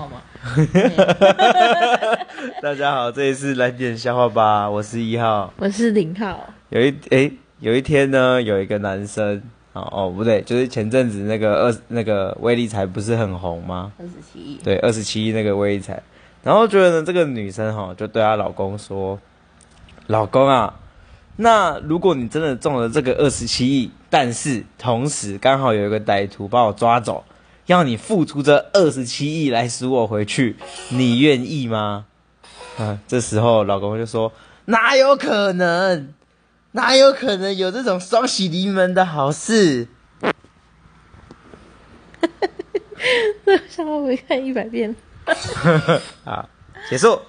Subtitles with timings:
[0.00, 0.22] 话吗？
[2.62, 6.48] 大家好，这里是蓝点笑话吧，我是一号，我是零号。
[6.70, 9.42] 有一诶，有一天呢，有一个男生，
[9.74, 13.92] 哦哦不对，就是前阵子那个二那个威力彩不是很红吗？
[13.98, 14.58] 二十七亿。
[14.64, 16.02] 对，二十七亿那个威力彩，
[16.42, 19.18] 然后觉得呢，这个女生哈、哦，就对她老公说
[20.08, 20.74] ：“老公啊。”
[21.36, 27.24] 那如果你真的中了这个二十七亿，但是同时刚好有一个歹徒把我抓走，
[27.70, 30.56] 要你付出这二十七亿来赎我回去，
[30.88, 32.06] 你愿意吗？
[32.76, 34.32] 啊，这时候老公就说：
[34.64, 36.12] 哪有可能？
[36.72, 39.86] 哪有可能有这种双喜临门的好事？
[43.46, 44.96] 这笑话我看一百遍。
[46.26, 46.48] 啊，
[46.90, 47.20] 结束。